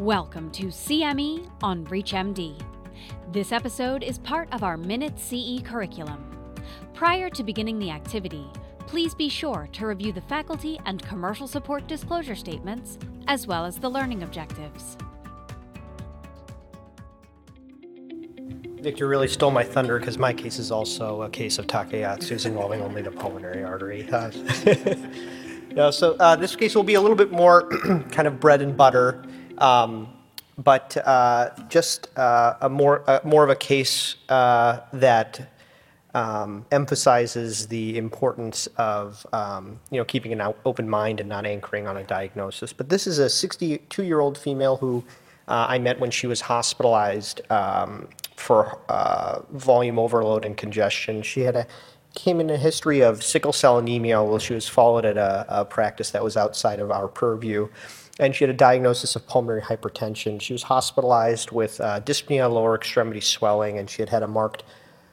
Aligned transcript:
Welcome 0.00 0.50
to 0.52 0.68
CME 0.68 1.46
on 1.62 1.84
ReachMD. 1.84 2.58
This 3.32 3.52
episode 3.52 4.02
is 4.02 4.16
part 4.16 4.48
of 4.50 4.62
our 4.62 4.78
Minute 4.78 5.18
CE 5.18 5.60
curriculum. 5.62 6.24
Prior 6.94 7.28
to 7.28 7.44
beginning 7.44 7.78
the 7.78 7.90
activity, 7.90 8.46
please 8.86 9.14
be 9.14 9.28
sure 9.28 9.68
to 9.74 9.86
review 9.86 10.10
the 10.10 10.22
faculty 10.22 10.80
and 10.86 11.02
commercial 11.02 11.46
support 11.46 11.86
disclosure 11.86 12.34
statements, 12.34 12.96
as 13.28 13.46
well 13.46 13.66
as 13.66 13.76
the 13.76 13.90
learning 13.90 14.22
objectives. 14.22 14.96
Victor 18.80 19.06
really 19.06 19.28
stole 19.28 19.50
my 19.50 19.64
thunder 19.64 19.98
because 19.98 20.16
my 20.16 20.32
case 20.32 20.58
is 20.58 20.72
also 20.72 21.20
a 21.24 21.28
case 21.28 21.58
of 21.58 21.66
Takayasu's 21.66 22.46
involving 22.46 22.80
only 22.80 23.02
the 23.02 23.10
pulmonary 23.10 23.62
artery. 23.62 24.08
No, 25.72 25.90
so 25.90 26.16
uh, 26.18 26.34
this 26.34 26.56
case 26.56 26.74
will 26.74 26.82
be 26.82 26.94
a 26.94 27.00
little 27.00 27.16
bit 27.16 27.30
more 27.30 27.68
kind 28.10 28.26
of 28.26 28.40
bread 28.40 28.60
and 28.60 28.76
butter, 28.76 29.22
but 29.60 30.96
uh, 31.06 31.50
just 31.68 32.08
uh, 32.18 32.56
a 32.60 32.68
more 32.68 33.08
uh, 33.08 33.20
more 33.24 33.44
of 33.44 33.50
a 33.50 33.56
case 33.56 34.16
that 34.28 35.52
um, 36.12 36.66
emphasizes 36.72 37.68
the 37.68 37.96
importance 37.96 38.66
of 38.76 39.26
um, 39.32 39.78
you 39.90 39.98
know 39.98 40.04
keeping 40.04 40.32
an 40.32 40.54
open 40.64 40.88
mind 40.88 41.20
and 41.20 41.28
not 41.28 41.46
anchoring 41.46 41.86
on 41.86 41.96
a 41.96 42.04
diagnosis. 42.04 42.72
But 42.72 42.88
this 42.88 43.06
is 43.06 43.18
a 43.18 43.28
62 43.28 44.02
year 44.02 44.20
old 44.20 44.36
female 44.36 44.76
who 44.76 45.04
I 45.48 45.78
met 45.78 45.98
when 45.98 46.12
she 46.12 46.28
was 46.28 46.40
hospitalized 46.40 47.40
um, 47.50 48.08
for 48.36 48.78
volume 49.50 49.98
overload 49.98 50.44
and 50.44 50.56
congestion. 50.56 51.22
She 51.22 51.40
had 51.40 51.56
a 51.56 51.66
came 52.14 52.40
in 52.40 52.50
a 52.50 52.56
history 52.56 53.00
of 53.00 53.22
sickle 53.22 53.52
cell 53.52 53.78
anemia 53.78 54.22
while 54.22 54.38
she 54.38 54.54
was 54.54 54.68
followed 54.68 55.04
at 55.04 55.16
a, 55.16 55.46
a 55.48 55.64
practice 55.64 56.10
that 56.10 56.24
was 56.24 56.36
outside 56.36 56.80
of 56.80 56.90
our 56.90 57.08
purview. 57.08 57.68
And 58.18 58.34
she 58.34 58.44
had 58.44 58.50
a 58.50 58.56
diagnosis 58.56 59.16
of 59.16 59.26
pulmonary 59.26 59.62
hypertension. 59.62 60.40
She 60.40 60.52
was 60.52 60.64
hospitalized 60.64 61.52
with 61.52 61.80
uh, 61.80 62.00
dyspnea, 62.00 62.52
lower 62.52 62.74
extremity 62.74 63.20
swelling, 63.20 63.78
and 63.78 63.88
she 63.88 64.02
had 64.02 64.10
had 64.10 64.22
a 64.22 64.28
marked 64.28 64.64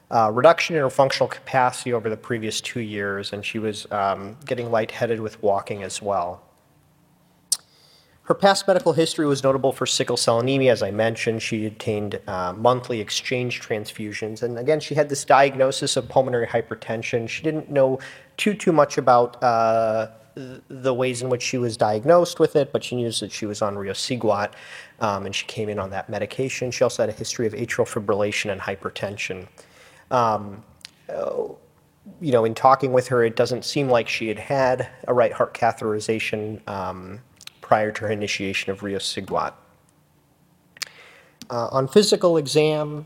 uh, 0.09 0.31
reduction 0.33 0.75
in 0.75 0.81
her 0.81 0.89
functional 0.89 1.27
capacity 1.27 1.93
over 1.93 2.09
the 2.09 2.17
previous 2.17 2.59
two 2.59 2.79
years, 2.79 3.33
and 3.33 3.45
she 3.45 3.59
was 3.59 3.89
um, 3.91 4.37
getting 4.45 4.71
lightheaded 4.71 5.19
with 5.19 5.41
walking 5.41 5.83
as 5.83 6.01
well. 6.01 6.46
Her 8.27 8.33
past 8.33 8.67
medical 8.67 8.91
history 8.91 9.25
was 9.25 9.41
notable 9.41 9.71
for 9.71 9.85
sickle 9.85 10.17
cell 10.17 10.41
anemia, 10.41 10.73
as 10.73 10.83
I 10.83 10.91
mentioned. 10.91 11.41
She 11.41 11.65
obtained 11.65 12.19
uh, 12.27 12.51
monthly 12.57 12.99
exchange 12.99 13.61
transfusions. 13.61 14.43
And 14.43 14.59
again, 14.59 14.81
she 14.81 14.95
had 14.95 15.07
this 15.07 15.23
diagnosis 15.23 15.95
of 15.95 16.09
pulmonary 16.09 16.45
hypertension. 16.45 17.29
She 17.29 17.41
didn't 17.41 17.71
know 17.71 17.99
too, 18.35 18.53
too 18.53 18.73
much 18.73 18.97
about 18.97 19.41
uh, 19.41 20.09
the 20.35 20.93
ways 20.93 21.21
in 21.21 21.29
which 21.29 21.41
she 21.41 21.57
was 21.57 21.77
diagnosed 21.77 22.37
with 22.37 22.57
it, 22.57 22.73
but 22.73 22.83
she 22.83 22.97
knew 22.97 23.09
that 23.09 23.31
she 23.31 23.45
was 23.45 23.61
on 23.61 23.75
riociguat, 23.75 24.51
um, 24.99 25.25
and 25.25 25.33
she 25.33 25.45
came 25.45 25.69
in 25.69 25.79
on 25.79 25.89
that 25.91 26.09
medication. 26.09 26.69
She 26.69 26.83
also 26.83 27.03
had 27.03 27.09
a 27.09 27.17
history 27.17 27.47
of 27.47 27.53
atrial 27.53 27.87
fibrillation 27.87 28.51
and 28.51 28.59
hypertension. 28.59 29.47
Um, 30.11 30.65
you 32.19 32.31
know, 32.33 32.43
in 32.43 32.55
talking 32.55 32.91
with 32.91 33.07
her, 33.07 33.23
it 33.23 33.37
doesn't 33.37 33.63
seem 33.63 33.87
like 33.87 34.09
she 34.09 34.27
had 34.27 34.39
had 34.39 34.89
a 35.07 35.13
right 35.13 35.31
heart 35.31 35.53
catheterization 35.53 36.67
um, 36.67 37.21
prior 37.67 37.91
to 37.91 38.05
her 38.05 38.11
initiation 38.11 38.71
of 38.71 38.79
riociguat. 38.79 39.51
Uh, 41.49 41.67
on 41.67 41.85
physical 41.85 42.37
exam, 42.37 43.05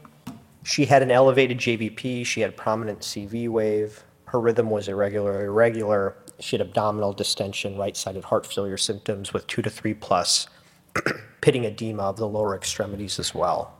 she 0.63 0.85
had 0.85 1.01
an 1.01 1.09
elevated 1.09 1.57
JVP, 1.57 2.23
she 2.27 2.41
had 2.41 2.55
prominent 2.55 2.99
CV 2.99 3.49
wave, 3.49 4.03
her 4.25 4.39
rhythm 4.39 4.69
was 4.69 4.87
irregular, 4.87 5.45
irregular. 5.45 6.15
She 6.39 6.55
had 6.57 6.65
abdominal 6.65 7.11
distension, 7.11 7.75
right-sided 7.75 8.23
heart 8.23 8.45
failure 8.45 8.77
symptoms 8.77 9.33
with 9.33 9.45
two 9.47 9.61
to 9.63 9.69
three 9.69 9.93
plus 9.93 10.47
pitting 11.41 11.65
edema 11.65 12.03
of 12.03 12.17
the 12.17 12.27
lower 12.27 12.55
extremities 12.55 13.19
as 13.19 13.35
well. 13.35 13.73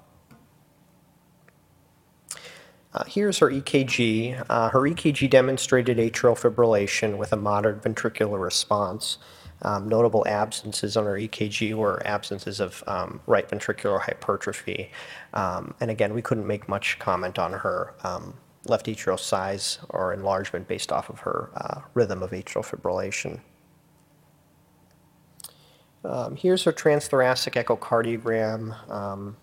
Uh, 2.93 3.05
here's 3.07 3.37
her 3.37 3.49
EKG. 3.49 4.45
Uh, 4.49 4.69
her 4.69 4.81
EKG 4.81 5.29
demonstrated 5.29 5.97
atrial 5.97 6.37
fibrillation 6.37 7.17
with 7.17 7.31
a 7.31 7.37
moderate 7.37 7.81
ventricular 7.81 8.41
response. 8.41 9.19
Um, 9.63 9.87
notable 9.87 10.25
absences 10.27 10.97
on 10.97 11.05
her 11.05 11.13
EKG 11.13 11.73
were 11.73 12.01
absences 12.05 12.59
of 12.59 12.83
um, 12.87 13.21
right 13.27 13.47
ventricular 13.47 14.01
hypertrophy. 14.01 14.91
Um, 15.33 15.75
and 15.79 15.91
again, 15.91 16.13
we 16.13 16.21
couldn't 16.21 16.47
make 16.47 16.67
much 16.67 16.97
comment 16.99 17.37
on 17.37 17.53
her 17.53 17.93
um, 18.03 18.33
left 18.65 18.87
atrial 18.87 19.19
size 19.19 19.79
or 19.89 20.13
enlargement 20.13 20.67
based 20.67 20.91
off 20.91 21.09
of 21.09 21.19
her 21.19 21.49
uh, 21.55 21.81
rhythm 21.93 22.23
of 22.23 22.31
atrial 22.31 22.65
fibrillation. 22.65 23.39
Um, 26.03 26.35
here's 26.35 26.63
her 26.63 26.73
transthoracic 26.73 27.53
echocardiogram. 27.63 28.89
Um, 28.89 29.37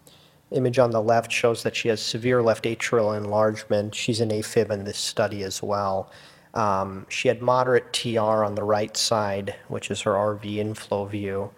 image 0.51 0.79
on 0.79 0.91
the 0.91 1.03
left 1.03 1.31
shows 1.31 1.63
that 1.63 1.77
she 1.77 1.89
has 1.89 2.01
severe 2.01 2.43
left 2.43 2.65
atrial 2.65 3.17
enlargement. 3.17 3.95
She's 3.95 4.21
an 4.21 4.31
AFib 4.31 4.71
in 4.71 4.85
this 4.85 4.99
study 4.99 5.43
as 5.43 5.63
well. 5.63 6.11
Um, 6.55 7.07
she 7.09 7.29
had 7.29 7.43
moderate 7.43 7.93
TR 7.93 8.45
on 8.45 8.55
the 8.55 8.63
right 8.63 8.97
side, 8.97 9.55
which 9.69 9.91
is 9.91 10.01
her 10.03 10.13
RV 10.13 10.57
inflow 10.57 11.05
view. 11.05 11.51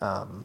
Um, 0.00 0.44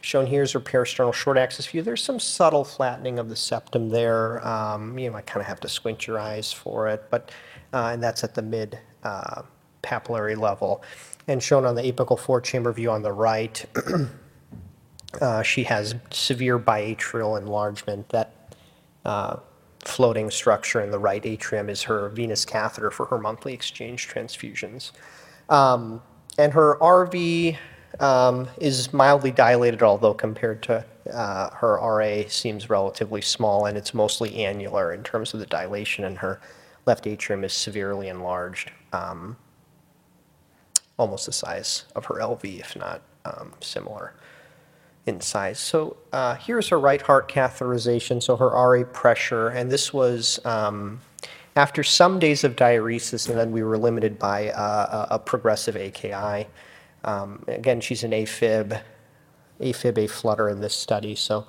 shown 0.00 0.26
here 0.26 0.42
is 0.42 0.52
her 0.52 0.60
parasternal 0.60 1.12
short 1.14 1.38
axis 1.38 1.66
view. 1.66 1.82
There's 1.82 2.02
some 2.02 2.20
subtle 2.20 2.64
flattening 2.64 3.18
of 3.18 3.28
the 3.28 3.36
septum 3.36 3.88
there. 3.88 4.46
Um, 4.46 4.98
you 4.98 5.10
might 5.10 5.26
kind 5.26 5.40
of 5.40 5.46
have 5.46 5.60
to 5.60 5.68
squint 5.68 6.06
your 6.06 6.18
eyes 6.18 6.52
for 6.52 6.88
it, 6.88 7.04
but 7.10 7.30
uh, 7.72 7.90
and 7.92 8.02
that's 8.02 8.22
at 8.22 8.34
the 8.34 8.42
mid 8.42 8.78
uh, 9.02 9.42
papillary 9.82 10.36
level. 10.36 10.82
And 11.26 11.42
shown 11.42 11.64
on 11.64 11.74
the 11.74 11.82
apical 11.82 12.18
four 12.18 12.40
chamber 12.40 12.70
view 12.72 12.90
on 12.90 13.02
the 13.02 13.12
right, 13.12 13.64
uh, 15.20 15.42
she 15.42 15.64
has 15.64 15.94
severe 16.10 16.58
biatrial 16.58 17.38
enlargement 17.38 18.10
that 18.10 18.34
uh, 19.06 19.36
floating 19.84 20.30
structure 20.30 20.80
in 20.80 20.90
the 20.90 20.98
right 20.98 21.24
atrium 21.24 21.68
is 21.68 21.82
her 21.82 22.08
venous 22.08 22.44
catheter 22.44 22.90
for 22.90 23.06
her 23.06 23.18
monthly 23.18 23.52
exchange 23.52 24.08
transfusions. 24.08 24.92
Um, 25.48 26.02
and 26.38 26.52
her 26.52 26.76
RV 26.80 27.56
um, 28.00 28.48
is 28.58 28.92
mildly 28.92 29.30
dilated, 29.30 29.82
although 29.82 30.14
compared 30.14 30.62
to 30.64 30.84
uh, 31.12 31.50
her 31.50 31.76
RA 31.76 32.28
seems 32.28 32.70
relatively 32.70 33.20
small, 33.20 33.66
and 33.66 33.76
it's 33.76 33.94
mostly 33.94 34.44
annular 34.44 34.92
in 34.92 35.02
terms 35.02 35.34
of 35.34 35.40
the 35.40 35.46
dilation, 35.46 36.04
and 36.04 36.18
her 36.18 36.40
left 36.86 37.06
atrium 37.06 37.44
is 37.44 37.52
severely 37.52 38.08
enlarged, 38.08 38.70
um, 38.92 39.36
almost 40.98 41.26
the 41.26 41.32
size 41.32 41.84
of 41.94 42.06
her 42.06 42.16
LV, 42.16 42.58
if 42.58 42.74
not 42.74 43.02
um, 43.24 43.52
similar 43.60 44.14
in 45.06 45.20
size. 45.20 45.58
So 45.58 45.96
uh, 46.12 46.36
here's 46.36 46.68
her 46.68 46.78
right 46.78 47.00
heart 47.00 47.28
catheterization, 47.28 48.22
so 48.22 48.36
her 48.36 48.48
RA 48.48 48.84
pressure, 48.84 49.48
and 49.48 49.70
this 49.70 49.92
was 49.92 50.40
um, 50.44 51.00
after 51.56 51.82
some 51.82 52.18
days 52.18 52.42
of 52.42 52.56
diuresis, 52.56 53.28
and 53.28 53.38
then 53.38 53.52
we 53.52 53.62
were 53.62 53.76
limited 53.76 54.18
by 54.18 54.50
uh, 54.50 55.06
a, 55.10 55.18
progressive 55.18 55.76
AKI. 55.76 56.48
Um, 57.04 57.44
again, 57.48 57.80
she's 57.80 58.02
an 58.02 58.12
AFib, 58.12 58.80
AFib, 59.60 59.98
A 59.98 60.06
flutter 60.06 60.48
in 60.48 60.60
this 60.60 60.74
study, 60.74 61.14
so 61.14 61.46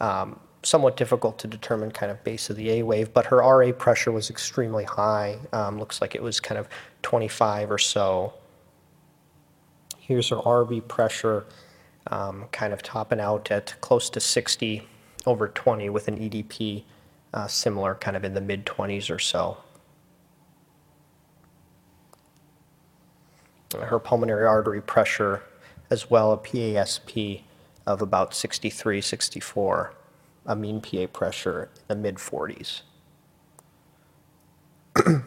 um, 0.00 0.38
somewhat 0.62 0.96
difficult 0.96 1.38
to 1.38 1.46
determine 1.46 1.90
kind 1.90 2.12
of 2.12 2.22
base 2.24 2.50
of 2.50 2.56
the 2.56 2.70
A 2.70 2.82
wave, 2.82 3.12
but 3.14 3.24
her 3.26 3.38
RA 3.38 3.72
pressure 3.72 4.12
was 4.12 4.28
extremely 4.28 4.84
high. 4.84 5.38
Um, 5.52 5.78
looks 5.78 6.02
like 6.02 6.14
it 6.14 6.22
was 6.22 6.40
kind 6.40 6.58
of 6.58 6.68
25 7.02 7.70
or 7.70 7.78
so. 7.78 8.34
Here's 9.98 10.28
her 10.28 10.36
RV 10.36 10.88
pressure 10.88 11.46
um, 12.08 12.46
kind 12.52 12.72
of 12.72 12.82
topping 12.82 13.20
out 13.20 13.50
at 13.50 13.74
close 13.80 14.10
to 14.10 14.20
60 14.20 14.82
over 15.26 15.48
20 15.48 15.90
with 15.90 16.08
an 16.08 16.18
EDP 16.18 16.84
uh, 17.34 17.46
similar 17.46 17.94
kind 17.94 18.16
of 18.16 18.24
in 18.24 18.34
the 18.34 18.40
mid 18.40 18.64
20s 18.64 19.10
or 19.14 19.18
so. 19.18 19.58
Her 23.78 23.98
pulmonary 23.98 24.46
artery 24.46 24.80
pressure 24.80 25.42
as 25.90 26.10
well, 26.10 26.32
a 26.32 26.36
PASP 26.36 27.42
of 27.86 28.02
about 28.02 28.34
63, 28.34 29.00
64, 29.00 29.94
a 30.46 30.56
mean 30.56 30.80
PA 30.80 31.06
pressure 31.06 31.70
in 31.88 31.88
the 31.88 32.02
mid 32.02 32.16
40s. 32.16 32.82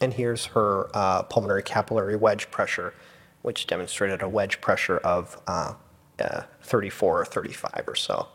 and 0.00 0.14
here's 0.14 0.46
her 0.46 0.88
uh, 0.94 1.22
pulmonary 1.22 1.62
capillary 1.62 2.16
wedge 2.16 2.50
pressure, 2.50 2.94
which 3.42 3.66
demonstrated 3.66 4.22
a 4.22 4.28
wedge 4.28 4.60
pressure 4.60 4.98
of 4.98 5.40
uh, 5.46 5.74
uh, 6.20 6.42
34 6.62 7.22
or 7.22 7.24
35 7.24 7.84
or 7.86 7.94
so. 7.94 8.28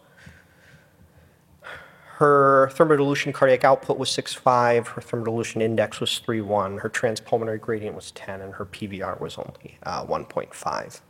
Her 2.17 2.71
thermodilution 2.73 3.33
cardiac 3.33 3.65
output 3.65 3.97
was 3.97 4.09
6.5, 4.09 4.87
her 4.87 5.01
thermodilution 5.01 5.61
index 5.61 5.99
was 5.99 6.21
3.1, 6.25 6.79
her 6.79 6.89
transpulmonary 6.89 7.59
gradient 7.59 7.93
was 7.93 8.11
10, 8.11 8.39
and 8.39 8.53
her 8.53 8.65
PVR 8.65 9.19
was 9.19 9.37
only 9.37 9.77
uh, 9.83 10.05
1.5. 10.05 11.01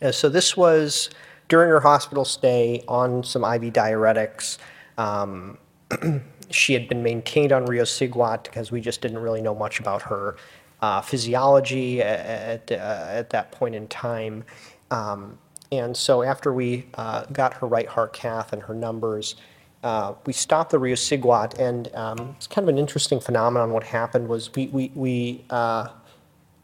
Uh, 0.00 0.10
so 0.10 0.30
this 0.30 0.56
was 0.56 1.10
during 1.48 1.68
her 1.68 1.80
hospital 1.80 2.24
stay 2.24 2.82
on 2.88 3.22
some 3.22 3.44
IV 3.44 3.74
diuretics. 3.74 4.56
Um, 4.96 5.58
she 6.50 6.72
had 6.72 6.88
been 6.88 7.02
maintained 7.02 7.52
on 7.52 7.66
riociguat 7.66 8.44
because 8.44 8.72
we 8.72 8.80
just 8.80 9.02
didn't 9.02 9.18
really 9.18 9.42
know 9.42 9.54
much 9.54 9.78
about 9.78 10.00
her 10.00 10.36
uh, 10.80 11.02
physiology 11.02 12.00
at, 12.00 12.70
at, 12.70 12.80
uh, 12.80 13.06
at 13.10 13.30
that 13.30 13.52
point 13.52 13.74
in 13.74 13.86
time. 13.88 14.44
Um, 14.90 15.38
and 15.72 15.96
so 15.96 16.22
after 16.22 16.52
we 16.52 16.84
uh, 16.94 17.24
got 17.32 17.54
her 17.54 17.66
right 17.66 17.88
heart 17.88 18.12
cath 18.12 18.52
and 18.52 18.62
her 18.62 18.74
numbers, 18.74 19.36
uh, 19.82 20.14
we 20.26 20.32
stopped 20.32 20.70
the 20.70 20.78
riociguat, 20.78 21.58
and 21.58 21.92
um, 21.94 22.34
it's 22.36 22.46
kind 22.46 22.64
of 22.64 22.68
an 22.68 22.78
interesting 22.78 23.18
phenomenon. 23.18 23.72
What 23.72 23.82
happened 23.82 24.28
was 24.28 24.54
we, 24.54 24.68
we, 24.68 24.92
we, 24.94 25.44
uh, 25.48 25.88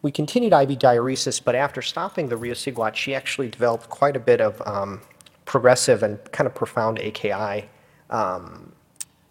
we 0.02 0.12
continued 0.12 0.52
IV 0.52 0.78
diuresis, 0.78 1.42
but 1.42 1.54
after 1.54 1.80
stopping 1.80 2.28
the 2.28 2.36
riociguat, 2.36 2.94
she 2.94 3.14
actually 3.14 3.48
developed 3.48 3.88
quite 3.88 4.14
a 4.14 4.20
bit 4.20 4.42
of 4.42 4.62
um, 4.66 5.00
progressive 5.46 6.02
and 6.02 6.18
kind 6.30 6.46
of 6.46 6.54
profound 6.54 6.98
AKI 7.00 7.68
um, 8.10 8.70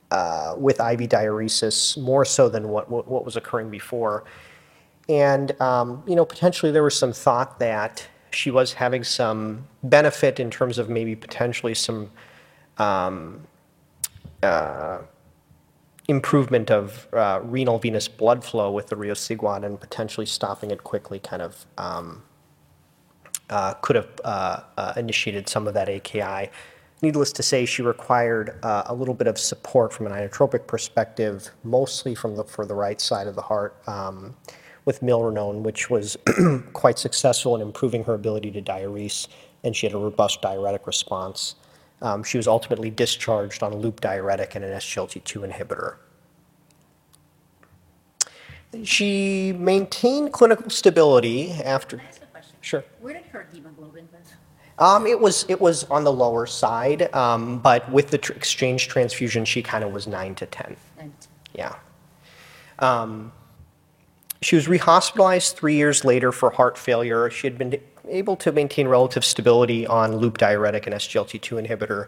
uh, 0.10 0.56
with 0.58 0.80
IV 0.80 1.02
diuresis, 1.02 1.98
more 2.02 2.26
so 2.26 2.50
than 2.50 2.70
what, 2.70 2.90
what, 2.90 3.08
what 3.08 3.24
was 3.24 3.38
occurring 3.38 3.70
before. 3.70 4.26
And, 5.08 5.60
um, 5.62 6.04
you 6.08 6.16
know, 6.16 6.26
potentially 6.26 6.72
there 6.72 6.84
was 6.84 6.98
some 6.98 7.14
thought 7.14 7.60
that 7.60 8.06
she 8.38 8.52
was 8.52 8.74
having 8.74 9.04
some 9.04 9.66
benefit 9.82 10.40
in 10.40 10.52
terms 10.52 10.78
of 10.78 10.90
maybe 10.90 11.16
potentially 11.16 11.74
some 11.74 12.12
um, 12.78 13.42
uh, 14.44 15.00
improvement 16.08 16.70
of 16.70 17.08
uh, 17.14 17.40
renal 17.44 17.80
venous 17.80 18.08
blood 18.08 18.44
flow 18.44 18.72
with 18.72 18.88
the 18.88 18.96
riociguat 18.96 19.66
and 19.66 19.80
potentially 19.80 20.28
stopping 20.28 20.70
it 20.70 20.84
quickly 20.84 21.18
kind 21.18 21.42
of 21.42 21.66
um, 21.80 22.22
uh, 23.50 23.74
could 23.76 23.96
have 23.96 24.10
uh, 24.24 24.60
uh, 24.78 24.94
initiated 24.96 25.50
some 25.50 25.68
of 25.68 25.74
that 25.74 25.90
AKI. 25.90 26.52
Needless 27.02 27.32
to 27.34 27.44
say, 27.44 27.66
she 27.66 27.82
required 27.82 28.60
uh, 28.64 28.84
a 28.86 28.94
little 28.94 29.16
bit 29.16 29.28
of 29.28 29.40
support 29.40 29.92
from 29.92 30.06
an 30.06 30.14
inotropic 30.14 30.68
perspective, 30.68 31.50
mostly 31.64 32.14
from 32.14 32.36
the 32.36 32.44
for 32.44 32.66
the 32.68 32.76
right 32.76 33.02
side 33.02 33.26
of 33.26 33.36
the 33.36 33.42
heart, 33.42 33.76
um, 33.88 34.36
with 34.88 35.02
milrinone, 35.02 35.64
which 35.64 35.90
was 35.90 36.16
quite 36.74 36.98
successful 36.98 37.54
in 37.56 37.62
improving 37.62 38.06
her 38.06 38.14
ability 38.14 38.50
to 38.52 38.62
diurese, 38.62 39.28
and 39.66 39.76
she 39.76 39.86
had 39.86 39.94
a 39.94 39.98
robust 39.98 40.42
diuretic 40.42 40.88
response. 40.88 41.56
Um, 42.02 42.24
she 42.24 42.38
was 42.38 42.48
ultimately 42.48 42.90
discharged 42.90 43.62
on 43.64 43.74
a 43.74 43.76
loop 43.76 44.00
diuretic 44.00 44.56
and 44.56 44.64
an 44.64 44.72
SGLT2 44.78 45.52
inhibitor. 45.52 45.98
She 48.86 49.54
maintained 49.54 50.32
clinical 50.32 50.70
stability 50.70 51.52
after. 51.52 51.98
Can 51.98 52.06
I 52.06 52.10
ask 52.10 52.24
a 52.24 52.26
question? 52.28 52.56
Sure. 52.62 52.84
Where 53.02 53.14
did 53.14 53.26
her 53.26 53.48
hemoglobin 53.52 54.08
live? 54.14 54.22
Um, 54.80 55.06
it 55.06 55.20
was 55.20 55.46
it 55.50 55.60
was 55.60 55.84
on 55.86 56.04
the 56.04 56.14
lower 56.14 56.46
side, 56.46 57.14
um, 57.14 57.60
but 57.60 57.90
with 57.92 58.12
the 58.12 58.20
tr- 58.20 58.34
exchange 58.34 58.88
transfusion, 58.88 59.44
she 59.44 59.64
kind 59.64 59.84
of 59.84 59.92
was 59.92 60.06
nine 60.08 60.36
to 60.36 60.46
ten. 60.46 60.78
And 61.00 61.12
Yeah. 61.56 61.76
Um, 62.80 63.32
she 64.42 64.56
was 64.56 64.68
rehospitalized 64.68 65.54
three 65.54 65.76
years 65.76 66.06
later 66.06 66.32
for 66.32 66.52
heart 66.52 66.78
failure. 66.78 67.30
She 67.30 67.48
had 67.48 67.58
been 67.58 67.80
able 68.08 68.36
to 68.38 68.52
maintain 68.52 68.88
relative 68.88 69.26
stability 69.26 69.88
on 69.88 70.16
loop 70.18 70.38
diuretic 70.38 70.86
and 70.88 70.96
SGLT2 70.96 71.68
inhibitor. 71.68 72.08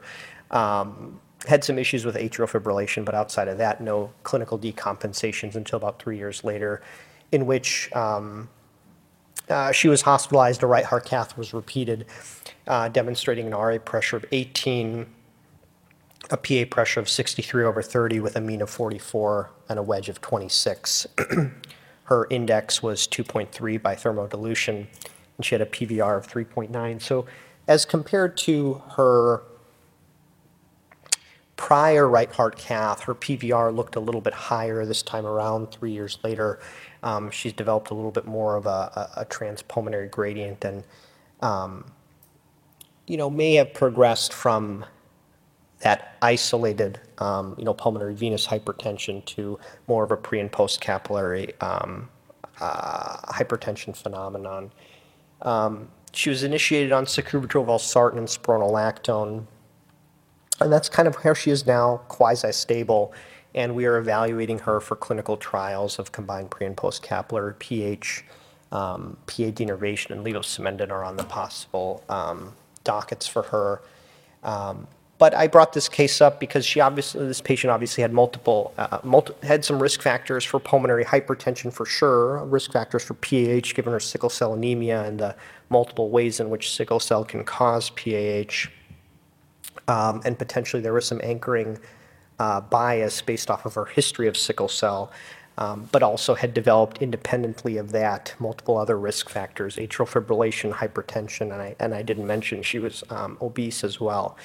Um, 0.55 1.19
had 1.47 1.63
some 1.63 1.79
issues 1.79 2.05
with 2.05 2.15
atrial 2.15 2.49
fibrillation, 2.49 3.05
but 3.05 3.15
outside 3.15 3.47
of 3.47 3.57
that, 3.57 3.81
no 3.81 4.11
clinical 4.23 4.59
decompensations 4.59 5.55
until 5.55 5.77
about 5.77 6.01
three 6.01 6.17
years 6.17 6.43
later, 6.43 6.81
in 7.31 7.45
which 7.45 7.89
um, 7.93 8.49
uh, 9.49 9.71
she 9.71 9.87
was 9.87 10.01
hospitalized. 10.01 10.61
A 10.63 10.67
right 10.67 10.85
heart 10.85 11.05
cath 11.05 11.37
was 11.37 11.53
repeated, 11.53 12.05
uh, 12.67 12.89
demonstrating 12.89 13.47
an 13.47 13.53
RA 13.53 13.77
pressure 13.77 14.17
of 14.17 14.25
18 14.31 15.07
a 16.31 16.37
PA 16.37 16.69
pressure 16.69 16.99
of 16.99 17.09
63 17.09 17.63
over 17.63 17.81
30 17.81 18.19
with 18.19 18.35
a 18.35 18.41
mean 18.41 18.61
of 18.61 18.69
44 18.69 19.49
and 19.67 19.79
a 19.79 19.81
wedge 19.81 20.09
of 20.09 20.21
26. 20.21 21.07
Her 22.09 22.25
index 22.31 22.81
was 22.81 23.07
2.3 23.07 23.79
by 23.79 23.94
thermodilution, 23.94 24.88
and 25.38 25.45
she 25.45 25.53
had 25.53 25.61
a 25.61 25.67
PVR 25.67 26.17
of 26.17 26.27
3.9. 26.27 27.00
So, 27.00 27.27
as 27.67 27.85
compared 27.85 28.35
to 28.38 28.81
her 28.95 29.44
prior 31.56 32.09
right 32.09 32.31
heart 32.31 32.57
cath, 32.57 33.01
her 33.01 33.13
PVR 33.13 33.75
looked 33.75 33.95
a 33.95 34.00
little 34.00 34.21
bit 34.21 34.33
higher 34.33 34.88
this 34.88 35.03
time 35.03 35.27
around, 35.27 35.69
three 35.69 35.91
years 35.91 36.17
later. 36.23 36.59
Um, 37.03 37.29
she's 37.29 37.53
developed 37.53 37.91
a 37.91 37.94
little 37.94 38.09
bit 38.09 38.25
more 38.25 38.55
of 38.55 38.65
a, 38.65 39.27
transpulmonary 39.29 40.09
gradient 40.09 40.65
and, 40.65 40.83
um, 41.41 41.91
you 43.05 43.17
know, 43.17 43.29
may 43.29 43.53
have 43.53 43.75
progressed 43.75 44.33
from 44.33 44.83
that 45.79 46.17
isolated, 46.21 46.99
um, 47.19 47.55
you 47.57 47.63
know, 47.63 47.73
pulmonary 47.73 48.13
venous 48.13 48.47
hypertension 48.47 49.23
to 49.25 49.59
more 49.87 50.03
of 50.03 50.11
a 50.11 50.17
pre 50.17 50.39
and 50.39 50.51
post 50.51 50.81
capillary 50.81 51.53
um, 51.61 52.09
uh, 52.59 53.17
hypertension 53.31 53.95
phenomenon. 53.95 54.71
Um, 55.41 55.89
she 56.11 56.29
was 56.29 56.43
initiated 56.43 56.91
on 56.91 57.05
sacubitril 57.05 57.65
valsartan 57.65 58.17
and 58.17 58.27
spironolactone, 58.27 59.45
and 60.59 60.71
that's 60.71 60.89
kind 60.89 61.07
of 61.07 61.15
where 61.15 61.35
she 61.35 61.51
is 61.51 61.65
now, 61.65 62.01
quasi-stable. 62.09 63.13
And 63.55 63.75
we 63.75 63.85
are 63.85 63.97
evaluating 63.97 64.59
her 64.59 64.79
for 64.79 64.95
clinical 64.95 65.37
trials 65.37 65.97
of 65.97 66.11
combined 66.11 66.51
pre 66.51 66.67
and 66.67 66.75
post 66.75 67.01
capillary 67.01 67.53
PH, 67.57 68.23
um, 68.71 69.17
PA 69.27 69.51
denervation, 69.51 70.11
and 70.11 70.25
levosimendan 70.25 70.91
are 70.91 71.03
on 71.03 71.15
the 71.15 71.23
possible 71.23 72.03
um, 72.09 72.53
dockets 72.83 73.27
for 73.27 73.43
her. 73.43 73.81
But 75.19 75.36
I 75.36 75.48
brought 75.48 75.74
this 75.74 75.89
case 75.89 76.21
up 76.21 76.39
because 76.39 76.66
she 76.66 76.80
obviously, 76.80 77.27
this 77.27 77.42
patient 77.42 77.71
obviously 77.71 78.01
had 78.01 78.13
multiple, 78.13 78.74
uh, 78.77 79.00
multi, 79.04 79.33
had 79.44 79.66
some 79.66 79.83
risk 79.83 80.01
factors 80.01 80.45
for 80.45 80.62
pulmonary 80.62 81.04
hypertension 81.04 81.74
for 81.74 81.86
sure, 81.86 82.44
risk 82.45 82.71
factors 82.71 83.04
for 83.04 83.16
PAH 83.16 83.74
given 83.75 83.92
her 83.92 84.00
sickle 84.00 84.30
cell 84.30 84.54
anemia 84.54 85.04
and 85.04 85.19
the 85.19 85.36
multiple 85.69 86.10
ways 86.10 86.39
in 86.39 86.50
which 86.50 86.71
sickle 86.71 87.01
cell 87.01 87.25
can 87.25 87.44
cause 87.44 87.89
PAH. 87.89 88.69
Um, 89.89 90.21
and 90.24 90.39
potentially 90.39 90.81
there 90.81 90.94
was 90.94 91.06
some 91.06 91.19
anchoring 91.22 91.77
uh, 92.39 92.62
bias 92.62 93.22
based 93.22 93.51
off 93.51 93.65
of 93.65 93.74
her 93.74 93.86
history 93.86 94.30
of 94.30 94.38
sickle 94.38 94.69
cell, 94.69 95.12
um, 95.57 95.89
but 95.92 96.01
also 96.01 96.33
had 96.33 96.54
developed 96.54 97.01
independently 97.01 97.75
of 97.75 97.92
that 97.92 98.33
multiple 98.39 98.77
other 98.77 98.98
risk 98.98 99.27
factors, 99.27 99.75
atrial 99.75 100.07
fibrillation, 100.07 100.72
hypertension, 100.72 101.51
and 101.51 101.62
I, 101.62 101.75
and 101.77 101.94
I 101.94 102.04
didn't 102.04 102.25
mention 102.25 102.63
she 102.63 102.80
was 102.80 103.04
um, 103.10 103.38
obese 103.42 103.83
as 103.83 104.00
well. 104.00 104.38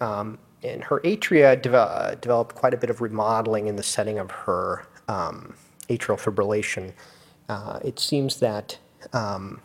Um, 0.00 0.38
and 0.62 0.82
her 0.84 1.00
atria 1.00 1.54
uh, 1.72 2.14
developed 2.16 2.54
quite 2.54 2.74
a 2.74 2.76
bit 2.76 2.90
of 2.90 3.00
remodeling 3.00 3.68
in 3.68 3.76
the 3.76 3.82
setting 3.82 4.18
of 4.18 4.30
her 4.30 4.86
um, 5.06 5.54
atrial 5.88 6.18
fibrillation. 6.18 6.92
Uh, 7.48 7.78
it 7.84 7.98
seems 7.98 8.40
that 8.40 8.78
um, 9.12 9.60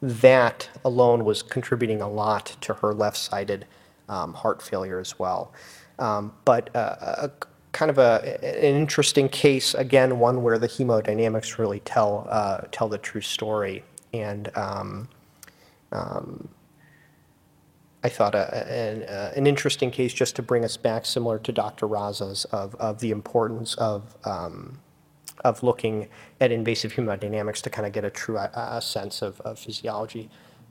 that 0.00 0.68
alone 0.84 1.24
was 1.24 1.42
contributing 1.42 2.00
a 2.00 2.08
lot 2.08 2.56
to 2.60 2.74
her 2.74 2.94
left-sided 2.94 3.66
um, 4.08 4.32
heart 4.32 4.62
failure 4.62 4.98
as 4.98 5.18
well. 5.18 5.52
Um, 5.98 6.32
but 6.44 6.74
uh, 6.74 6.96
a, 7.00 7.30
kind 7.72 7.90
of 7.90 7.98
a, 7.98 8.38
an 8.42 8.76
interesting 8.76 9.28
case, 9.28 9.74
again, 9.74 10.18
one 10.18 10.42
where 10.42 10.58
the 10.58 10.68
hemodynamics 10.68 11.58
really 11.58 11.80
tell 11.80 12.26
uh, 12.30 12.62
tell 12.72 12.88
the 12.88 12.98
true 12.98 13.20
story. 13.20 13.84
And 14.14 14.56
um, 14.56 15.08
um, 15.92 16.48
I 18.04 18.08
thought 18.08 18.34
a, 18.34 18.72
an, 18.72 19.02
uh, 19.04 19.32
an 19.34 19.46
interesting 19.46 19.90
case 19.90 20.12
just 20.12 20.36
to 20.36 20.42
bring 20.42 20.64
us 20.64 20.76
back, 20.76 21.04
similar 21.04 21.38
to 21.40 21.50
Dr. 21.52 21.88
Raza's, 21.88 22.44
of, 22.46 22.74
of 22.76 23.00
the 23.00 23.10
importance 23.10 23.74
of 23.74 24.16
um, 24.24 24.78
of 25.44 25.62
looking 25.62 26.08
at 26.40 26.50
invasive 26.52 26.94
hemodynamics 26.94 27.60
to 27.62 27.70
kind 27.70 27.86
of 27.86 27.92
get 27.92 28.04
a 28.04 28.10
true 28.10 28.36
uh, 28.36 28.50
uh, 28.54 28.80
sense 28.80 29.22
of, 29.22 29.40
of 29.42 29.58
physiology. 29.58 30.28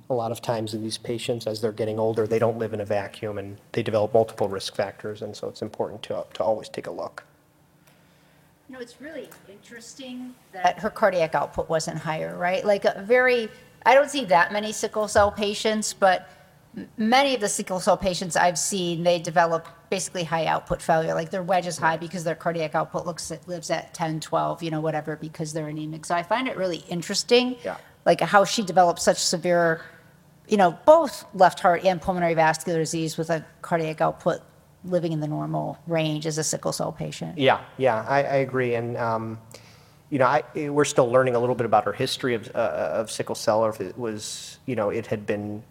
A 0.10 0.14
lot 0.14 0.32
of 0.32 0.42
times 0.42 0.74
in 0.74 0.82
these 0.82 0.98
patients, 0.98 1.48
as 1.48 1.60
they're 1.62 1.72
getting 1.72 2.00
older, 2.00 2.28
they 2.28 2.40
don't 2.40 2.58
live 2.58 2.74
in 2.74 2.80
a 2.82 2.86
vacuum 2.86 3.38
and 3.38 3.58
they 3.74 3.84
develop 3.84 4.14
multiple 4.14 4.48
risk 4.48 4.76
factors, 4.76 5.22
and 5.22 5.36
so 5.36 5.50
it's 5.50 5.62
important 5.62 6.02
to, 6.04 6.26
to 6.34 6.44
always 6.44 6.70
take 6.70 6.88
a 6.88 6.92
look. 6.92 7.24
You 8.70 8.76
know, 8.76 8.82
it's 8.82 9.00
really 9.00 9.30
interesting 9.50 10.34
that 10.52 10.80
her 10.80 10.90
cardiac 10.90 11.36
output 11.36 11.70
wasn't 11.70 11.98
higher, 11.98 12.38
right? 12.38 12.66
Like 12.66 12.86
a 12.86 13.02
very, 13.06 13.50
I 13.86 13.94
don't 13.94 14.10
see 14.10 14.26
that 14.26 14.52
many 14.52 14.72
sickle 14.72 15.08
cell 15.08 15.32
patients, 15.32 15.94
but 15.94 16.22
m- 16.22 16.37
many 16.98 17.34
of 17.34 17.42
the 17.42 17.50
sickle 17.50 17.80
cell 17.80 17.98
patients 17.98 18.36
I've 18.36 18.58
seen, 18.58 19.04
they 19.04 19.20
develop 19.20 19.68
basically 19.90 20.24
high 20.24 20.46
output 20.46 20.82
failure. 20.82 21.14
Like 21.14 21.30
their 21.32 21.44
wedge 21.44 21.66
is 21.68 21.78
high 21.78 21.98
because 21.98 22.24
their 22.24 22.36
cardiac 22.36 22.76
output 22.76 23.06
looks 23.06 23.32
at, 23.32 23.48
lives 23.48 23.70
at 23.72 23.94
10, 23.94 24.20
12, 24.20 24.64
you 24.64 24.72
know, 24.72 24.82
whatever, 24.82 25.16
because 25.16 25.54
they're 25.54 25.68
anemic. 25.68 26.06
So 26.06 26.16
I 26.16 26.24
find 26.24 26.48
it 26.48 26.58
really 26.58 26.84
interesting, 26.90 27.56
Yeah. 27.64 27.78
like 28.06 28.22
how 28.22 28.44
she 28.46 28.64
developed 28.64 29.00
such 29.00 29.18
severe, 29.18 29.82
you 30.48 30.58
know, 30.58 30.78
both 30.86 31.26
left 31.34 31.60
heart 31.60 31.84
and 31.84 32.02
pulmonary 32.02 32.34
vascular 32.34 32.80
disease 32.80 33.18
with 33.18 33.30
a 33.30 33.46
cardiac 33.62 34.02
output 34.02 34.42
living 34.86 35.12
in 35.12 35.20
the 35.20 35.28
normal 35.28 35.78
range 35.88 36.26
as 36.28 36.38
a 36.38 36.44
sickle 36.44 36.72
cell 36.72 36.92
patient. 36.92 37.38
Yeah, 37.38 37.62
yeah, 37.78 38.06
I, 38.08 38.18
I 38.20 38.36
agree. 38.38 38.76
And, 38.76 38.96
um, 38.98 39.40
you 40.10 40.20
know, 40.20 40.26
I, 40.26 40.44
we're 40.70 40.86
still 40.86 41.10
learning 41.12 41.36
a 41.36 41.40
little 41.40 41.56
bit 41.56 41.66
about 41.66 41.84
her 41.86 41.92
history 41.92 42.36
of, 42.36 42.50
uh, 42.56 42.92
of 42.94 43.12
sickle 43.12 43.36
cell, 43.36 43.62
or 43.66 43.70
if 43.70 43.82
it 43.82 43.98
was, 43.98 44.60
you 44.66 44.76
know, 44.76 44.90
it 44.90 45.08
had 45.08 45.26
been 45.26 45.64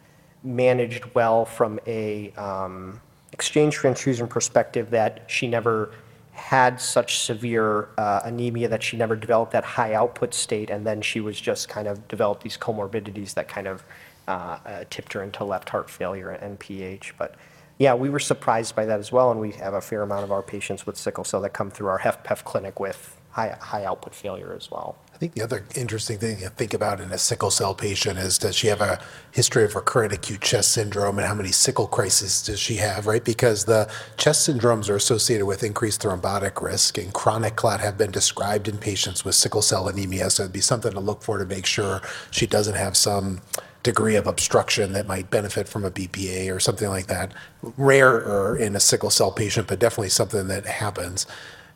managed 0.47 1.05
well 1.15 1.45
from 1.45 1.81
a 1.87 2.31
um, 2.33 3.01
exchange 3.33 3.75
transfusion 3.75 4.29
perspective 4.29 4.91
that 4.91 5.25
she 5.27 5.47
never 5.47 5.91
had 6.33 6.81
such 6.81 7.19
severe 7.19 7.89
uh, 7.99 8.21
anemia 8.25 8.69
that 8.69 8.83
she 8.83 8.97
never 8.97 9.17
developed 9.17 9.53
that 9.53 9.65
high 9.65 9.95
output 9.95 10.35
state, 10.35 10.71
and 10.71 10.87
then 10.87 11.01
she 11.01 11.21
was 11.21 11.41
just 11.41 11.69
kind 11.69 11.89
of 11.89 12.07
developed 12.09 12.43
these 12.43 12.59
comorbidities 12.59 13.35
that 13.35 13.49
kind 13.49 13.67
of 13.67 13.83
uh, 14.29 14.59
uh, 14.65 14.85
tipped 14.91 15.13
her 15.15 15.23
into 15.23 15.45
left 15.45 15.69
heart 15.71 15.89
failure 15.89 16.31
and 16.31 16.59
PH. 16.59 17.15
But 17.17 17.35
yeah, 17.79 17.95
we 17.95 18.11
were 18.11 18.19
surprised 18.19 18.77
by 18.77 18.85
that 18.87 19.01
as 19.01 19.11
well, 19.11 19.31
and 19.31 19.41
we 19.41 19.53
have 19.53 19.75
a 19.75 19.81
fair 19.81 20.03
amount 20.03 20.25
of 20.25 20.33
our 20.33 20.43
patients 20.43 20.87
with 20.87 20.97
sickle 20.97 21.25
cell 21.25 21.41
that 21.41 21.51
come 21.51 21.71
through 21.71 21.89
our 21.89 22.01
HFpEF 22.01 22.45
clinic 22.45 22.79
with 22.81 23.17
high, 23.31 23.57
high 23.61 23.85
output 23.85 24.15
failure 24.15 24.55
as 24.55 24.71
well. 24.71 24.97
I 25.17 25.19
think 25.19 25.33
the 25.33 25.41
other 25.41 25.65
interesting 25.75 26.19
thing 26.19 26.41
to 26.41 26.51
think 26.51 26.75
about 26.75 27.01
in 27.01 27.11
a 27.11 27.17
sickle 27.17 27.51
cell 27.51 27.75
patient 27.75 28.19
is 28.19 28.37
does 28.37 28.55
she 28.55 28.67
have 28.67 28.83
a 28.83 29.01
history 29.31 29.65
of 29.65 29.75
recurrent 29.75 30.13
acute 30.13 30.43
chest 30.43 30.73
syndrome 30.73 31.17
and 31.17 31.27
how 31.27 31.33
many 31.33 31.53
sickle 31.53 31.87
crises 31.87 32.43
does 32.43 32.61
she 32.61 32.77
have, 32.77 33.07
right? 33.07 33.25
Because 33.25 33.65
the 33.65 33.91
chest 34.19 34.47
syndromes 34.47 34.91
are 34.91 34.97
associated 34.97 35.47
with 35.47 35.63
increased 35.63 36.03
thrombotic 36.03 36.61
risk 36.61 36.99
and 36.99 37.15
chronic 37.15 37.57
clot 37.57 37.81
have 37.81 37.97
been 37.97 38.11
described 38.11 38.69
in 38.69 38.77
patients 38.77 39.25
with 39.25 39.35
sickle 39.35 39.63
cell 39.63 39.89
anemia. 39.89 40.29
So 40.29 40.43
it'd 40.43 40.53
be 40.53 40.61
something 40.61 40.93
to 40.93 41.01
look 41.01 41.23
for 41.23 41.39
to 41.39 41.47
make 41.47 41.65
sure 41.65 42.03
she 42.31 42.47
doesn't 42.47 42.75
have 42.75 42.95
some 42.95 43.41
degree 43.83 44.17
of 44.17 44.27
obstruction 44.27 44.93
that 44.93 45.07
might 45.07 45.31
benefit 45.31 45.67
from 45.67 45.87
a 45.87 45.91
BPA 45.91 46.55
or 46.55 46.61
something 46.61 46.91
like 46.91 47.07
that. 47.07 47.33
Rarer 47.63 48.55
in 48.59 48.77
a 48.77 48.81
sickle 48.81 49.09
cell 49.09 49.33
patient, 49.33 49.67
but 49.67 49.79
definitely 49.79 50.11
something 50.11 50.49
that 50.49 50.67
happens. 50.67 51.27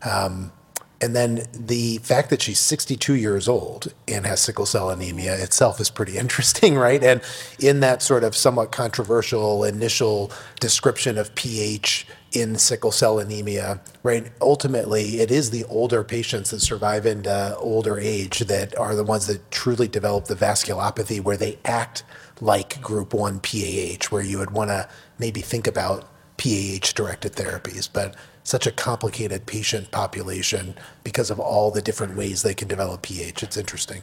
Um, 0.02 0.52
and 1.00 1.16
then 1.16 1.46
the 1.52 1.98
fact 1.98 2.30
that 2.30 2.42
she's 2.42 2.58
62 2.58 3.14
years 3.14 3.48
old 3.48 3.92
and 4.06 4.26
has 4.26 4.40
sickle 4.40 4.66
cell 4.66 4.90
anemia 4.90 5.34
itself 5.34 5.80
is 5.80 5.90
pretty 5.90 6.18
interesting, 6.18 6.76
right? 6.76 7.02
And 7.02 7.22
in 7.58 7.80
that 7.80 8.02
sort 8.02 8.24
of 8.24 8.36
somewhat 8.36 8.72
controversial 8.72 9.64
initial 9.64 10.30
description 10.60 11.16
of 11.16 11.34
PH 11.34 12.06
in 12.32 12.56
sickle 12.56 12.92
cell 12.92 13.18
anemia, 13.18 13.80
right? 14.02 14.30
Ultimately, 14.40 15.20
it 15.20 15.30
is 15.30 15.50
the 15.50 15.64
older 15.64 16.04
patients 16.04 16.50
that 16.50 16.60
survive 16.60 17.06
into 17.06 17.56
older 17.56 17.98
age 17.98 18.40
that 18.40 18.76
are 18.78 18.94
the 18.94 19.04
ones 19.04 19.26
that 19.26 19.50
truly 19.50 19.88
develop 19.88 20.26
the 20.26 20.36
vasculopathy 20.36 21.20
where 21.20 21.36
they 21.36 21.58
act 21.64 22.04
like 22.40 22.80
group 22.80 23.12
1 23.14 23.40
PAH, 23.40 24.06
where 24.10 24.22
you 24.22 24.38
would 24.38 24.52
want 24.52 24.70
to 24.70 24.88
maybe 25.18 25.40
think 25.40 25.66
about 25.66 26.04
PAH 26.36 26.92
directed 26.94 27.32
therapies. 27.32 27.88
But 27.92 28.14
such 28.50 28.66
a 28.66 28.72
complicated 28.72 29.46
patient 29.46 29.90
population 29.92 30.74
because 31.04 31.30
of 31.30 31.38
all 31.38 31.70
the 31.70 31.80
different 31.80 32.16
ways 32.16 32.42
they 32.42 32.52
can 32.52 32.66
develop 32.66 33.02
PH. 33.02 33.44
It's 33.44 33.56
interesting. 33.56 34.02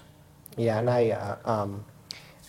Yeah, 0.55 0.79
and 0.79 0.89
I 0.89 1.09
uh, 1.11 1.37
um, 1.43 1.83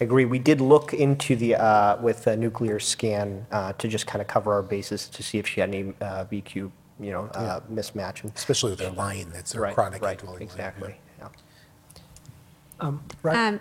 agree. 0.01 0.25
We 0.25 0.39
did 0.39 0.61
look 0.61 0.95
into 0.95 1.35
the, 1.35 1.57
uh, 1.57 2.01
with 2.01 2.29
a 2.29 2.37
nuclear 2.37 2.79
scan 2.79 3.45
uh, 3.51 3.73
to 3.75 3.89
just 3.89 4.07
kind 4.07 4.23
of 4.23 4.29
cover 4.29 4.53
our 4.53 4.63
bases 4.63 5.09
to 5.09 5.23
see 5.25 5.39
if 5.39 5.49
she 5.49 5.61
had 5.61 5.75
any 5.75 5.93
uh, 6.01 6.25
VQ, 6.27 6.55
you 6.55 7.11
know, 7.11 7.25
uh, 7.35 7.61
mismatch. 7.71 8.23
And 8.23 8.33
Especially 8.35 8.71
with 8.71 8.79
their 8.79 8.93
line, 8.93 9.31
that's 9.33 9.53
their 9.53 9.63
Right, 9.63 9.75
chronic 9.75 10.01
right, 10.01 10.19
indwelling 10.21 10.49
line, 10.49 10.57
yeah. 10.57 10.69
exactly. 10.69 10.95
Right? 13.23 13.37
Um, 13.37 13.61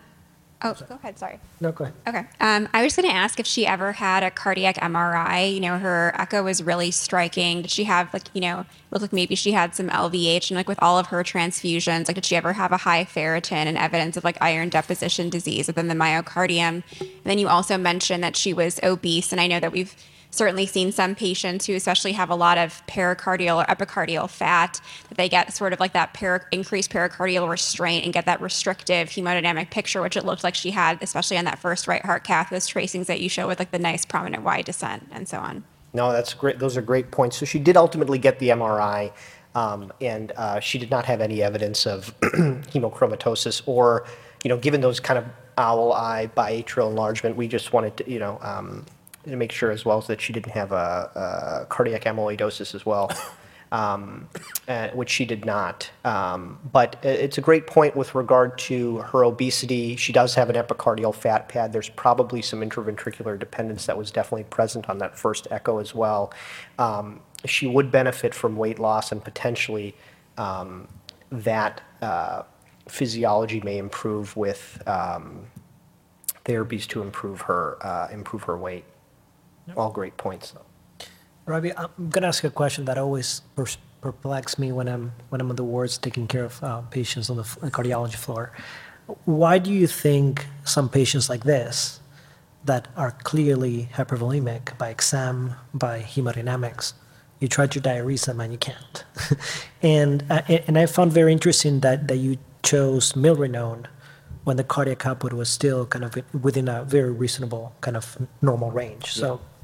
oh, 0.61 0.73
go 0.87 0.95
ahead. 0.95 1.19
Sorry. 1.19 1.39
no, 1.59 1.71
go 1.71 1.85
ahead. 1.85 1.95
Okay. 2.07 2.25
Um, 2.39 2.67
I 2.73 2.83
was 2.83 2.95
going 2.95 3.07
to 3.07 3.13
ask 3.13 3.39
if 3.39 3.45
she 3.47 3.65
ever 3.65 3.93
had 3.93 4.23
a 4.23 4.31
cardiac 4.31 4.77
MRI. 4.77 5.53
You 5.53 5.59
know, 5.59 5.77
her 5.77 6.13
echo 6.19 6.43
was 6.43 6.63
really 6.63 6.91
striking. 6.91 7.61
Did 7.61 7.71
she 7.71 7.85
have 7.85 8.13
like, 8.13 8.23
you 8.33 8.41
know, 8.41 8.65
looked 8.91 9.01
like 9.01 9.13
maybe 9.13 9.35
she 9.35 9.51
had 9.51 9.75
some 9.75 9.89
LVH 9.89 10.49
and 10.49 10.57
like 10.57 10.67
with 10.67 10.81
all 10.81 10.97
of 10.97 11.07
her 11.07 11.23
transfusions, 11.23 12.07
like 12.07 12.15
did 12.15 12.25
she 12.25 12.35
ever 12.35 12.53
have 12.53 12.71
a 12.71 12.77
high 12.77 13.05
ferritin 13.05 13.65
and 13.65 13.77
evidence 13.77 14.17
of 14.17 14.23
like 14.23 14.37
iron 14.41 14.69
deposition 14.69 15.29
disease 15.29 15.67
within 15.67 15.87
the 15.87 15.95
myocardium? 15.95 16.83
And 16.99 17.23
then 17.23 17.39
you 17.39 17.47
also 17.47 17.77
mentioned 17.77 18.23
that 18.23 18.35
she 18.35 18.53
was 18.53 18.79
obese, 18.83 19.31
and 19.31 19.41
I 19.41 19.47
know 19.47 19.59
that 19.59 19.71
we've 19.71 19.95
certainly 20.31 20.65
seen 20.65 20.91
some 20.91 21.15
patients 21.15 21.65
who 21.65 21.73
especially 21.75 22.11
have 22.11 22.29
a 22.29 22.35
lot 22.35 22.57
of 22.57 22.85
pericardial 22.87 23.63
or 23.63 23.65
epicardial 23.65 24.29
fat 24.29 24.79
that 25.09 25.17
they 25.17 25.29
get 25.29 25.53
sort 25.53 25.73
of 25.73 25.79
like 25.79 25.93
that 25.93 26.15
increased 26.51 26.91
pericardial 26.91 27.49
restraint 27.49 28.03
and 28.03 28.13
get 28.13 28.25
that 28.25 28.41
restrictive 28.41 29.09
hemodynamic 29.09 29.69
picture 29.69 30.01
which 30.01 30.17
it 30.17 30.25
looked 30.25 30.43
like 30.43 30.55
she 30.55 30.71
had 30.71 30.97
especially 31.01 31.37
on 31.37 31.45
that 31.45 31.59
first 31.59 31.87
right 31.87 32.05
heart 32.05 32.23
cath 32.23 32.49
those 32.49 32.67
tracings 32.67 33.07
that 33.07 33.19
you 33.21 33.29
show 33.29 33.47
with 33.47 33.59
like 33.59 33.71
the 33.71 33.79
nice 33.79 34.05
prominent 34.05 34.43
y 34.43 34.61
descent 34.61 35.07
and 35.11 35.27
so 35.27 35.37
on 35.37 35.63
No, 35.93 36.11
that's 36.11 36.33
great. 36.33 36.59
Those 36.59 36.77
are 36.77 36.81
great 36.81 37.11
points. 37.11 37.37
So 37.37 37.45
she 37.45 37.59
did 37.59 37.77
ultimately 37.77 38.19
get 38.19 38.39
the 38.39 38.49
MRI, 38.49 39.11
um, 39.55 39.91
and 39.99 40.31
uh, 40.33 40.59
she 40.59 40.77
did 40.77 40.91
not 40.91 41.05
have 41.05 41.21
any 41.21 41.41
evidence 41.41 41.87
of 41.87 42.13
hemochromatosis 42.21 43.63
or, 43.65 44.05
you 44.43 44.49
know, 44.49 44.57
given 44.57 44.81
those 44.81 44.99
kind 44.99 45.17
of 45.17 45.25
owl 45.57 45.93
eye 45.93 46.29
biatrial 46.37 46.89
enlargement, 46.89 47.35
we 47.35 47.47
just 47.47 47.73
wanted 47.73 47.97
to, 47.97 48.11
you 48.11 48.19
know, 48.19 48.37
um, 48.41 48.85
to 49.27 49.35
make 49.35 49.51
sure 49.51 49.71
as 49.71 49.85
well 49.85 50.01
that 50.01 50.21
she 50.21 50.33
didn't 50.33 50.53
have 50.53 50.71
a, 50.71 51.61
a 51.63 51.65
cardiac 51.69 52.03
amyloidosis 52.03 52.75
as 52.75 52.85
well. 52.85 53.11
Um, 53.69 54.29
uh, 54.69 54.87
which 54.91 55.09
she 55.09 55.25
did 55.25 55.43
not. 55.43 55.91
Um, 56.05 56.57
but 56.71 56.95
it's 57.03 57.37
a 57.37 57.41
great 57.41 57.67
point 57.67 57.97
with 57.97 58.15
regard 58.15 58.57
to 58.59 58.99
her 58.99 59.25
obesity. 59.25 59.97
She 59.97 60.13
does 60.13 60.35
have 60.35 60.49
an 60.49 60.55
epicardial 60.55 61.13
fat 61.13 61.49
pad. 61.49 61.73
There's 61.73 61.89
probably 61.89 62.41
some 62.41 62.61
interventricular 62.61 63.37
dependence 63.37 63.85
that 63.87 63.97
was 63.97 64.09
definitely 64.09 64.45
present 64.45 64.89
on 64.89 64.99
that 64.99 65.17
first 65.17 65.49
echo 65.51 65.79
as 65.79 65.93
well. 65.93 66.31
Um, 66.79 67.19
she 67.45 67.67
would 67.67 67.91
benefit 67.91 68.33
from 68.33 68.55
weight 68.55 68.79
loss 68.79 69.11
and 69.11 69.21
potentially 69.21 69.95
um, 70.37 70.87
that 71.29 71.81
uh, 72.01 72.43
physiology 72.87 73.59
may 73.61 73.77
improve 73.77 74.37
with 74.37 74.81
um, 74.87 75.47
therapies 76.45 76.87
to 76.87 77.01
improve 77.01 77.41
her 77.41 77.77
uh, 77.85 78.07
improve 78.11 78.43
her 78.43 78.57
weight. 78.57 78.85
All 79.75 79.91
great 79.91 80.17
points. 80.17 80.51
Though. 80.51 80.65
Ravi, 81.45 81.71
I'm 81.75 82.09
gonna 82.09 82.27
ask 82.27 82.43
a 82.43 82.49
question 82.49 82.85
that 82.85 82.97
always 82.97 83.41
pers- 83.55 83.77
perplexes 84.01 84.59
me 84.59 84.71
when 84.71 84.87
I'm 84.87 85.13
when 85.29 85.41
I'm 85.41 85.49
on 85.49 85.55
the 85.55 85.63
wards 85.63 85.97
taking 85.97 86.27
care 86.27 86.45
of 86.45 86.63
uh, 86.63 86.81
patients 86.81 87.29
on 87.29 87.37
the 87.37 87.43
f- 87.43 87.57
cardiology 87.71 88.15
floor. 88.15 88.51
Why 89.25 89.57
do 89.57 89.71
you 89.71 89.87
think 89.87 90.45
some 90.65 90.89
patients 90.89 91.29
like 91.29 91.45
this, 91.45 92.01
that 92.65 92.89
are 92.97 93.11
clearly 93.23 93.87
hypervolemic 93.93 94.77
by 94.77 94.89
exam, 94.89 95.55
by 95.73 96.01
hemodynamics, 96.01 96.91
you 97.39 97.47
try 97.47 97.67
to 97.67 97.79
diurese 97.79 98.25
them 98.25 98.41
and 98.41 98.51
you 98.51 98.57
can't? 98.57 99.05
and 99.81 100.23
uh, 100.29 100.41
and 100.67 100.77
I 100.77 100.85
found 100.85 101.13
very 101.13 101.31
interesting 101.31 101.79
that 101.79 102.07
that 102.09 102.17
you 102.17 102.37
chose 102.63 103.13
milrinone 103.13 103.85
when 104.43 104.57
the 104.57 104.63
cardiac 104.63 105.05
output 105.05 105.33
was 105.33 105.49
still 105.49 105.85
kind 105.85 106.03
of 106.03 106.15
within 106.43 106.67
a 106.67 106.83
very 106.83 107.11
reasonable 107.11 107.73
kind 107.81 107.95
of 107.97 108.17
normal 108.41 108.71
range. 108.71 109.11
So. 109.11 109.35
Yeah. 109.35 109.56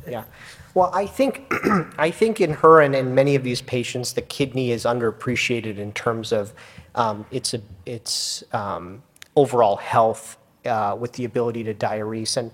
Well, 0.73 0.89
I 0.93 1.05
think 1.05 1.51
I 1.97 2.11
think 2.11 2.41
in 2.41 2.53
her 2.53 2.81
and 2.81 2.95
in 2.95 3.13
many 3.13 3.35
of 3.35 3.43
these 3.43 3.61
patients, 3.61 4.13
the 4.13 4.21
kidney 4.21 4.71
is 4.71 4.85
underappreciated 4.85 5.77
in 5.77 5.93
terms 5.93 6.31
of 6.31 6.53
um, 6.95 7.25
its 7.31 7.53
a, 7.53 7.61
its 7.85 8.43
um, 8.53 9.03
overall 9.35 9.75
health 9.75 10.37
uh, 10.65 10.95
with 10.99 11.13
the 11.13 11.25
ability 11.25 11.63
to 11.65 11.73
diurese. 11.73 12.37
And 12.37 12.51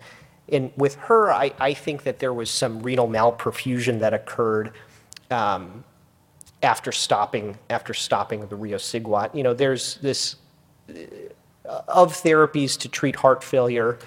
in 0.48 0.72
with 0.76 0.96
her, 0.96 1.32
I, 1.32 1.54
I 1.60 1.74
think 1.74 2.04
that 2.04 2.20
there 2.20 2.34
was 2.34 2.50
some 2.50 2.82
renal 2.82 3.08
malperfusion 3.08 4.00
that 4.00 4.14
occurred 4.14 4.74
um, 5.32 5.84
after 6.62 6.92
stopping 6.92 7.58
after 7.70 7.94
stopping 7.94 8.42
the 8.42 8.58
riociguat. 8.58 9.34
You 9.34 9.44
know, 9.44 9.54
there's 9.54 9.96
this 9.96 10.36
of 11.66 12.14
therapies 12.14 12.78
to 12.80 12.90
treat 12.90 13.16
heart 13.16 13.44
failure, 13.44 14.00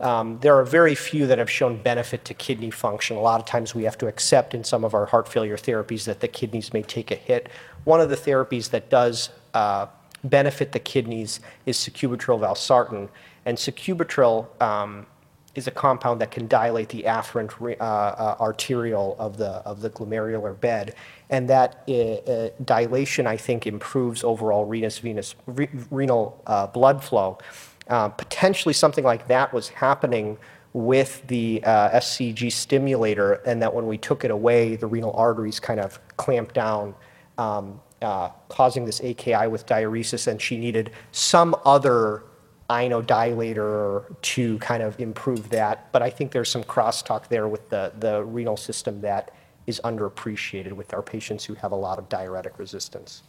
um, 0.00 0.38
there 0.40 0.54
are 0.58 0.64
very 0.64 0.94
few 0.94 1.26
that 1.26 1.38
have 1.38 1.50
shown 1.50 1.82
benefit 1.82 2.24
to 2.26 2.34
kidney 2.34 2.70
function. 2.70 3.16
A 3.16 3.20
lot 3.20 3.40
of 3.40 3.46
times 3.46 3.74
we 3.74 3.84
have 3.84 3.96
to 3.98 4.06
accept 4.06 4.54
in 4.54 4.62
some 4.62 4.84
of 4.84 4.94
our 4.94 5.06
heart 5.06 5.26
failure 5.26 5.56
therapies 5.56 6.04
that 6.04 6.20
the 6.20 6.28
kidneys 6.28 6.72
may 6.72 6.82
take 6.82 7.10
a 7.10 7.14
hit. 7.14 7.48
One 7.84 8.00
of 8.00 8.10
the 8.10 8.16
therapies 8.16 8.70
that 8.70 8.90
does 8.90 9.30
uh, 9.54 9.86
benefit 10.22 10.72
the 10.72 10.78
kidneys 10.78 11.40
is 11.64 11.78
sacubitril 11.78 12.40
valsartan. 12.40 13.08
And 13.46 13.56
sacubitril 13.56 14.60
um, 14.60 15.06
is 15.54 15.66
a 15.66 15.70
compound 15.70 16.20
that 16.20 16.30
can 16.30 16.46
dilate 16.46 16.90
the 16.90 17.04
afferent 17.04 17.58
re- 17.58 17.76
uh, 17.76 17.84
uh, 17.84 18.36
arteriole 18.38 19.16
of 19.18 19.38
the, 19.38 19.62
of 19.64 19.80
the 19.80 19.88
glomerular 19.88 20.60
bed. 20.60 20.94
And 21.30 21.48
that 21.48 21.86
dilation, 22.66 23.26
I 23.26 23.38
think, 23.38 23.66
improves 23.66 24.22
overall 24.22 24.68
venous, 24.68 24.98
venous, 24.98 25.34
re- 25.46 25.70
renal 25.90 26.42
blood 26.74 27.02
flow. 27.02 27.38
Uh, 27.88 28.08
potentially 28.08 28.72
something 28.72 29.04
like 29.04 29.28
that 29.28 29.52
was 29.52 29.68
happening 29.68 30.36
with 30.72 31.26
the 31.28 31.62
uh, 31.64 31.90
SCG 31.90 32.52
stimulator, 32.52 33.34
and 33.46 33.62
that 33.62 33.72
when 33.72 33.86
we 33.86 33.96
took 33.96 34.24
it 34.24 34.30
away, 34.30 34.76
the 34.76 34.86
renal 34.86 35.12
arteries 35.12 35.58
kind 35.58 35.80
of 35.80 35.98
clamped 36.16 36.54
down, 36.54 36.94
um, 37.38 37.80
uh, 38.02 38.28
causing 38.48 38.84
this 38.84 39.00
AKI 39.00 39.46
with 39.48 39.66
diuresis, 39.66 40.26
and 40.26 40.42
she 40.42 40.58
needed 40.58 40.90
some 41.12 41.54
other 41.64 42.24
inodilator 42.68 44.04
to 44.20 44.58
kind 44.58 44.82
of 44.82 44.98
improve 45.00 45.48
that. 45.50 45.90
But 45.92 46.02
I 46.02 46.10
think 46.10 46.32
there's 46.32 46.50
some 46.50 46.64
crosstalk 46.64 47.28
there 47.28 47.48
with 47.48 47.70
the, 47.70 47.92
the 48.00 48.24
renal 48.24 48.56
system 48.56 49.00
that 49.02 49.30
is 49.66 49.80
underappreciated 49.84 50.72
with 50.72 50.92
our 50.92 51.02
patients 51.02 51.44
who 51.44 51.54
have 51.54 51.72
a 51.72 51.76
lot 51.76 51.98
of 51.98 52.08
diuretic 52.08 52.58
resistance. 52.58 53.22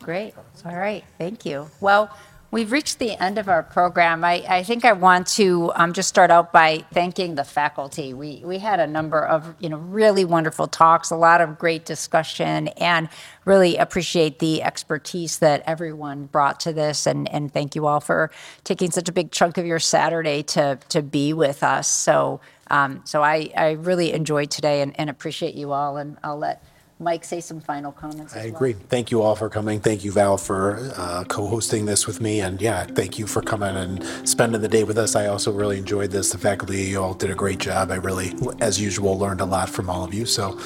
Great. 0.00 0.34
All 0.64 0.76
right. 0.76 1.04
Thank 1.18 1.44
you. 1.44 1.68
Well, 1.80 2.16
We've 2.50 2.72
reached 2.72 2.98
the 2.98 3.12
end 3.22 3.36
of 3.36 3.46
our 3.50 3.62
program. 3.62 4.24
I, 4.24 4.42
I 4.48 4.62
think 4.62 4.86
I 4.86 4.92
want 4.92 5.26
to 5.36 5.70
um, 5.74 5.92
just 5.92 6.08
start 6.08 6.30
out 6.30 6.50
by 6.50 6.86
thanking 6.94 7.34
the 7.34 7.44
faculty. 7.44 8.14
We, 8.14 8.40
we 8.42 8.58
had 8.58 8.80
a 8.80 8.86
number 8.86 9.22
of, 9.22 9.54
you 9.58 9.68
know, 9.68 9.76
really 9.76 10.24
wonderful 10.24 10.66
talks, 10.66 11.10
a 11.10 11.16
lot 11.16 11.42
of 11.42 11.58
great 11.58 11.84
discussion, 11.84 12.68
and 12.68 13.10
really 13.44 13.76
appreciate 13.76 14.38
the 14.38 14.62
expertise 14.62 15.40
that 15.40 15.62
everyone 15.66 16.24
brought 16.24 16.58
to 16.60 16.72
this. 16.72 17.06
And, 17.06 17.28
and 17.28 17.52
thank 17.52 17.74
you 17.74 17.86
all 17.86 18.00
for 18.00 18.30
taking 18.64 18.90
such 18.92 19.10
a 19.10 19.12
big 19.12 19.30
chunk 19.30 19.58
of 19.58 19.66
your 19.66 19.78
Saturday 19.78 20.42
to, 20.44 20.78
to 20.88 21.02
be 21.02 21.34
with 21.34 21.62
us. 21.62 21.86
So, 21.86 22.40
um, 22.70 23.02
so 23.04 23.22
I, 23.22 23.50
I 23.54 23.72
really 23.72 24.14
enjoyed 24.14 24.50
today 24.50 24.80
and, 24.80 24.98
and 24.98 25.10
appreciate 25.10 25.54
you 25.54 25.72
all. 25.72 25.98
And 25.98 26.16
I'll 26.24 26.38
let 26.38 26.64
Mike 27.00 27.24
say 27.24 27.40
some 27.40 27.60
final 27.60 27.92
comments 27.92 28.34
I 28.34 28.38
as 28.40 28.44
well. 28.46 28.54
agree. 28.56 28.72
Thank 28.72 29.12
you 29.12 29.22
all 29.22 29.36
for 29.36 29.48
coming. 29.48 29.78
Thank 29.78 30.02
you, 30.04 30.10
Val, 30.10 30.36
for 30.36 30.92
uh, 30.96 31.22
co-hosting 31.28 31.86
this 31.86 32.08
with 32.08 32.20
me. 32.20 32.40
And 32.40 32.60
yeah, 32.60 32.84
thank 32.84 33.18
you 33.18 33.26
for 33.28 33.40
coming 33.40 33.76
and 33.76 34.04
spending 34.28 34.60
the 34.60 34.68
day 34.68 34.82
with 34.82 34.98
us. 34.98 35.14
I 35.14 35.26
also 35.26 35.52
really 35.52 35.78
enjoyed 35.78 36.10
this. 36.10 36.32
The 36.32 36.38
faculty, 36.38 36.82
you 36.82 37.00
all 37.00 37.14
did 37.14 37.30
a 37.30 37.36
great 37.36 37.58
job. 37.58 37.92
I 37.92 37.96
really, 37.96 38.34
as 38.60 38.80
usual, 38.80 39.16
learned 39.16 39.40
a 39.40 39.44
lot 39.44 39.70
from 39.70 39.88
all 39.88 40.02
of 40.02 40.12
you. 40.12 40.26
So 40.26 40.58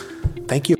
thank 0.49 0.71
you. 0.71 0.77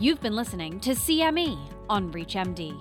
You've 0.00 0.20
been 0.20 0.34
listening 0.34 0.80
to 0.80 0.92
CME 0.92 1.58
on 1.88 2.10
ReachMD. 2.12 2.74